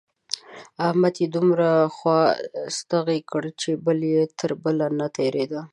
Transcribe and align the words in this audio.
احمد 0.87 1.15
يې 1.21 1.27
دومره 1.35 1.67
خوا 1.95 2.21
ستغی 2.77 3.19
کړ 3.31 3.43
چې 3.61 3.71
پل 3.83 3.99
يې 4.13 4.21
تر 4.39 4.51
پله 4.61 4.85
نه 4.99 5.07
تېرېد. 5.17 5.51